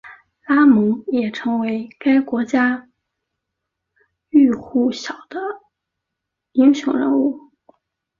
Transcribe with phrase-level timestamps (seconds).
[0.47, 2.89] 拉蒙也成为该国家
[4.29, 5.39] 喻户晓的
[6.53, 7.51] 英雄人物。